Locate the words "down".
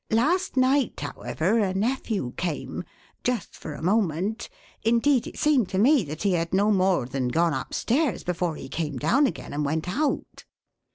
8.97-9.27